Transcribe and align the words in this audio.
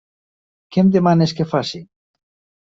Què 0.75 0.81
em 0.83 0.89
demanes 0.95 1.35
que 1.41 1.47
faci? 1.53 1.83